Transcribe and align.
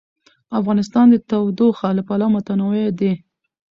افغانستان 0.59 1.05
د 1.09 1.15
تودوخه 1.29 1.87
له 1.97 2.03
پلوه 2.07 2.29
متنوع 2.35 2.85
دی. 2.99 3.11